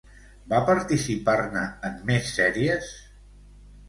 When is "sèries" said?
2.39-2.89